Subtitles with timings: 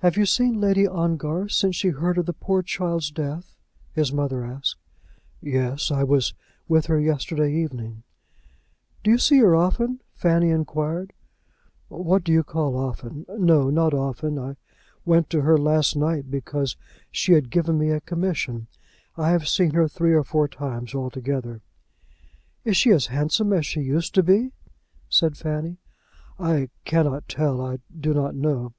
[0.00, 3.54] "Have you seen Lady Ongar since she heard of the poor child's death?"
[3.92, 4.74] his mother asked.
[5.40, 6.34] "Yes, I was
[6.66, 8.02] with her yesterday evening."
[9.04, 11.12] "Do you see her often?" Fanny inquired.
[11.86, 13.26] "What do you call often?
[13.28, 14.40] No; not often.
[14.40, 14.56] I
[15.04, 16.76] went to her last night because
[17.12, 18.66] she had given me a commission.
[19.16, 21.62] I have seen her three or four times altogether."
[22.64, 24.50] "Is she as handsome as she used to be?"
[25.08, 25.76] said Fanny.
[26.40, 28.72] "I cannot tell; I do not know."